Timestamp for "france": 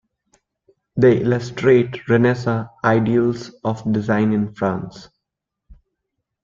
4.55-5.09